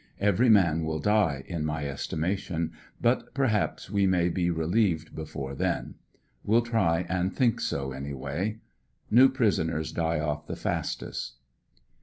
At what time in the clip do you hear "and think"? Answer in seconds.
7.07-7.59